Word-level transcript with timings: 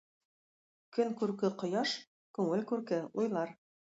Көн 0.97 1.11
күрке– 1.19 1.51
кояш, 1.63 1.93
күңел 2.39 2.65
күрке– 2.73 3.03
уйлар. 3.21 3.55